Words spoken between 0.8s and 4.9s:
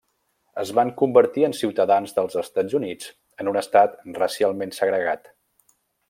convertir en ciutadans dels Estats Units en un estat racialment